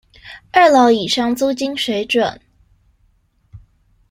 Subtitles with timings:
[0.51, 2.39] 二樓以上租金水準